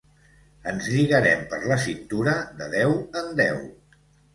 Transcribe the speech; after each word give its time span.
Ens 0.71 0.87
lligarem 0.93 1.45
per 1.53 1.61
la 1.73 1.79
cintura 1.85 2.37
de 2.59 2.73
deu 2.77 3.01
en 3.23 3.35
deu. 3.47 3.67